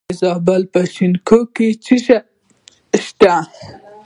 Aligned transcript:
د 0.09 0.11
زابل 0.21 0.61
په 0.73 0.79
شنکۍ 0.95 1.41
کې 1.55 1.67
څه 1.83 1.95
شی 2.05 2.17
شته؟ 3.05 3.33